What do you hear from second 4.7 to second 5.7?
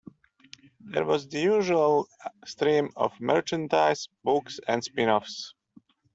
spin-offs.